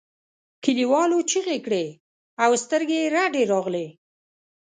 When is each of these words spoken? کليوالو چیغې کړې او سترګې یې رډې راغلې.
کليوالو 0.63 1.17
چیغې 1.29 1.57
کړې 1.65 1.85
او 2.43 2.51
سترګې 2.63 2.97
یې 3.01 3.11
رډې 3.15 3.43
راغلې. 3.51 3.87